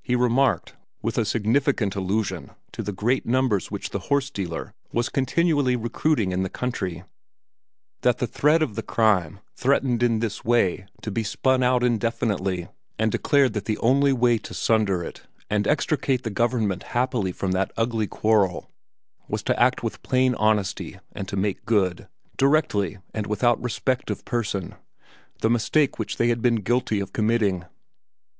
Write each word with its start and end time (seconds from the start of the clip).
He 0.00 0.14
remarked, 0.14 0.76
with 1.02 1.18
a 1.18 1.24
significant 1.24 1.96
allusion 1.96 2.52
to 2.70 2.84
the 2.84 2.92
great 2.92 3.26
numbers 3.26 3.68
which 3.68 3.90
the 3.90 3.98
horse 3.98 4.30
dealer 4.30 4.74
was 4.92 5.08
continually 5.08 5.74
recruiting 5.74 6.30
in 6.30 6.44
the 6.44 6.48
country, 6.48 7.02
that 8.02 8.18
the 8.18 8.28
thread 8.28 8.62
of 8.62 8.76
the 8.76 8.84
crime 8.84 9.40
threatened 9.56 10.04
in 10.04 10.20
this 10.20 10.44
way 10.44 10.86
to 11.02 11.10
be 11.10 11.24
spun 11.24 11.64
out 11.64 11.82
indefinitely, 11.82 12.68
and 12.96 13.10
declared 13.10 13.54
that 13.54 13.64
the 13.64 13.76
only 13.78 14.12
way 14.12 14.38
to 14.38 14.54
sunder 14.54 15.02
it 15.02 15.22
and 15.50 15.66
extricate 15.66 16.22
the 16.22 16.30
government 16.30 16.84
happily 16.94 17.32
from 17.32 17.50
that 17.50 17.72
ugly 17.76 18.06
quarrel 18.06 18.70
was 19.26 19.42
to 19.42 19.60
act 19.60 19.82
with 19.82 20.00
plain 20.04 20.36
honesty 20.36 21.00
and 21.10 21.26
to 21.26 21.34
make 21.36 21.66
good, 21.66 22.06
directly 22.36 22.98
and 23.12 23.26
without 23.26 23.60
respect 23.60 24.12
of 24.12 24.24
person, 24.24 24.76
the 25.40 25.50
mistake 25.50 25.98
which 25.98 26.18
they 26.18 26.28
had 26.28 26.40
been 26.40 26.60
guilty 26.62 27.00
of 27.00 27.12
committing. 27.12 27.64